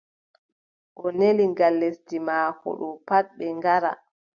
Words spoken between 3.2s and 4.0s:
ɓe ngara.